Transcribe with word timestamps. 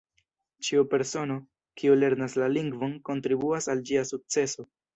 Ĉiu 0.67 0.85
persono, 0.93 1.35
kiu 1.81 1.99
lernas 2.05 2.37
la 2.45 2.49
lingvon, 2.55 2.99
kontribuas 3.13 3.73
al 3.77 3.87
ĝia 3.91 4.09
sukceso. 4.15 4.71